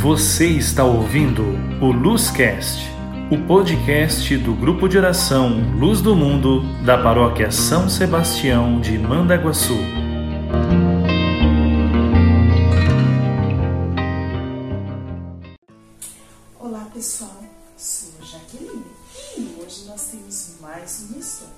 [0.00, 1.42] Você está ouvindo
[1.82, 2.88] o Luzcast,
[3.32, 9.76] o podcast do grupo de oração Luz do Mundo da paróquia São Sebastião de Mandaguaçu.
[16.60, 17.42] Olá pessoal,
[17.76, 18.84] sou Jaqueline
[19.36, 21.54] e hoje nós temos mais uma história.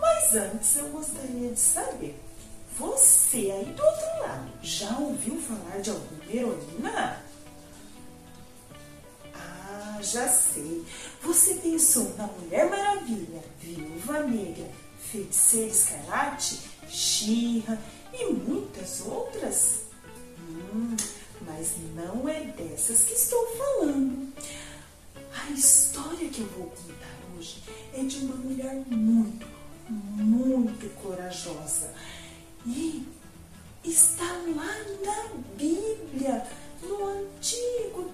[0.00, 2.20] Mas antes eu gostaria de saber,
[2.76, 7.25] você aí do outro lado já ouviu falar de alguma heroína?
[10.12, 10.84] Já sei.
[11.22, 14.70] Você pensou na Mulher Maravilha, Viúva Negra,
[15.10, 17.76] Feiticeira Escarlate, Xirra
[18.12, 19.80] e muitas outras?
[20.38, 20.96] Hum,
[21.40, 24.32] mas não é dessas que estou falando.
[25.32, 27.60] A história que eu vou contar hoje
[27.92, 29.44] é de uma mulher muito,
[29.88, 31.92] muito corajosa.
[32.64, 33.04] E
[33.82, 36.46] está lá na Bíblia,
[36.80, 38.05] no Antigo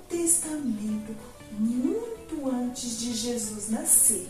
[3.72, 4.28] nascer.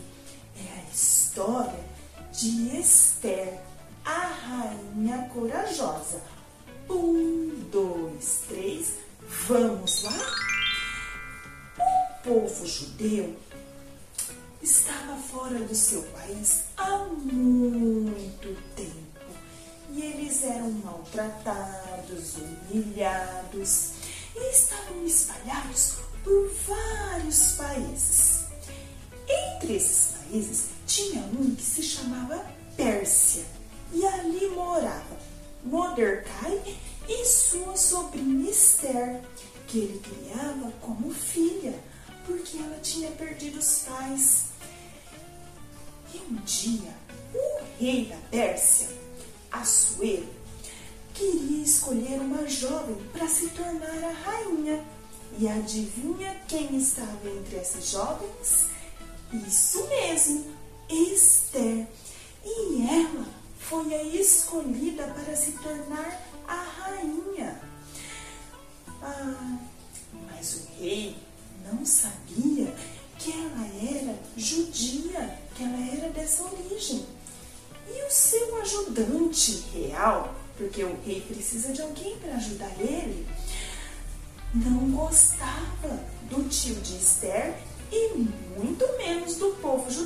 [0.57, 1.83] É a história
[2.31, 3.59] de Esther,
[4.05, 6.21] a rainha corajosa.
[6.89, 8.93] Um, dois, três,
[9.47, 10.19] vamos lá?
[11.79, 13.35] O povo judeu
[14.61, 19.03] estava fora do seu país há muito tempo
[19.91, 23.91] e eles eram maltratados, humilhados
[24.35, 28.32] e estavam espalhados por vários países.
[29.33, 32.45] Entre esses países tinha um que se chamava
[32.75, 33.45] Pérsia
[33.91, 35.17] e ali morava
[35.63, 36.61] Mordecai
[37.07, 39.21] e sua sobrinha Esther,
[39.67, 41.73] que ele criava como filha,
[42.25, 44.45] porque ela tinha perdido os pais.
[46.13, 46.93] E um dia,
[47.33, 48.89] o rei da Pérsia,
[49.51, 50.27] Assuero,
[51.13, 54.83] queria escolher uma jovem para se tornar a rainha.
[55.39, 58.67] E adivinha quem estava entre essas jovens?
[59.33, 60.45] Isso mesmo,
[60.89, 61.87] Esther.
[62.45, 63.25] E ela
[63.57, 67.59] foi a escolhida para se tornar a rainha.
[69.01, 69.57] Ah,
[70.27, 71.15] mas o rei
[71.65, 72.73] não sabia
[73.17, 73.65] que ela
[73.99, 77.05] era judia, que ela era dessa origem.
[77.87, 83.27] E o seu ajudante real, porque o rei precisa de alguém para ajudar ele,
[84.53, 85.99] não gostava
[86.29, 87.57] do tio de Esther
[87.91, 88.09] e
[88.57, 89.12] muito menos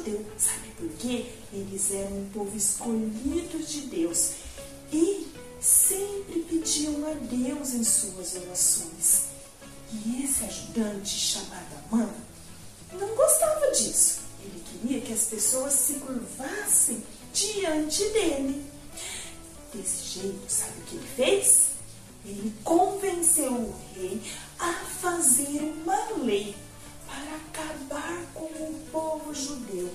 [0.07, 0.25] judeu.
[0.37, 1.25] Sabe por quê?
[1.51, 4.31] Eles eram um povo escolhido de Deus
[4.91, 5.27] e
[5.59, 9.27] sempre pediam a Deus em suas orações.
[9.91, 12.09] E esse ajudante chamado Amã
[12.93, 14.19] não gostava disso.
[14.41, 17.03] Ele queria que as pessoas se curvassem
[17.33, 18.65] diante dele.
[19.73, 21.67] Desse jeito, sabe o que ele fez?
[22.25, 24.21] Ele convenceu o rei
[24.59, 26.55] a fazer uma lei
[27.07, 29.86] para acabar com o povo judeu.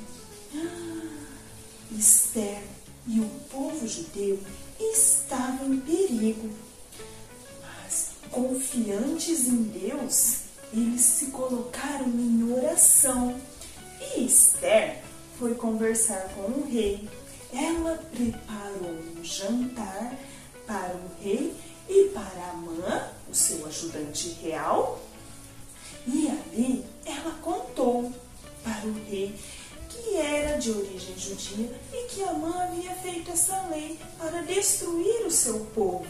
[2.33, 2.63] Esther
[3.07, 4.39] e o povo judeu
[4.81, 6.49] estavam em perigo.
[7.61, 10.39] Mas, confiantes em Deus,
[10.73, 13.39] eles se colocaram em oração.
[14.01, 15.03] E Esther
[15.39, 17.07] foi conversar com o rei.
[17.53, 20.17] Ela preparou um jantar
[20.67, 21.55] para o rei
[21.87, 25.03] e para Amã, o seu ajudante real.
[26.07, 28.11] E ali ela contou
[28.65, 29.35] para o rei
[30.03, 35.31] que era de origem judia e que Amã havia feito essa lei para destruir o
[35.31, 36.07] seu povo.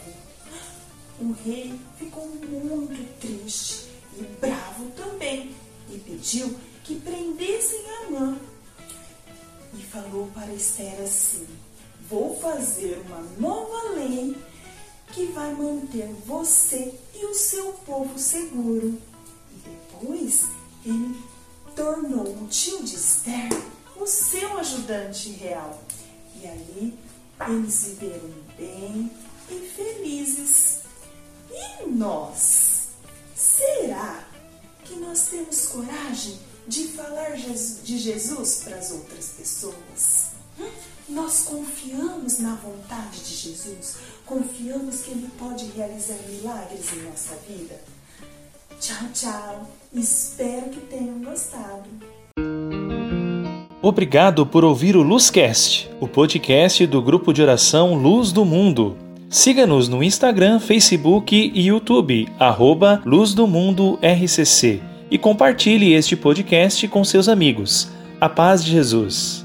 [1.21, 5.55] O rei ficou muito triste e bravo também
[5.89, 8.37] e pediu que prendessem Amã.
[9.75, 11.47] E falou para Esther assim:
[12.09, 14.35] Vou fazer uma nova lei
[15.11, 18.99] que vai manter você e o seu povo seguro.
[19.51, 20.45] E depois
[20.83, 21.15] ele
[21.75, 23.49] tornou o tio de Esther
[24.03, 25.81] o seu ajudante real.
[26.41, 26.99] E ali
[27.47, 29.09] eles viveram bem
[29.49, 30.81] e felizes.
[31.49, 32.89] E nós?
[33.35, 34.27] Será
[34.83, 36.37] que nós temos coragem
[36.67, 40.31] de falar de Jesus para as outras pessoas?
[40.59, 40.69] Hum?
[41.09, 43.95] Nós confiamos na vontade de Jesus?
[44.25, 47.79] Confiamos que Ele pode realizar milagres em nossa vida?
[48.79, 49.71] Tchau, tchau.
[49.93, 51.89] Espero que tenham gostado.
[53.85, 58.95] Obrigado por ouvir o Luzcast, o podcast do grupo de oração Luz do Mundo.
[59.29, 64.81] Siga-nos no Instagram, Facebook e YouTube, arroba Luz do Mundo RCC,
[65.11, 67.91] e compartilhe este podcast com seus amigos.
[68.21, 69.42] A paz de Jesus.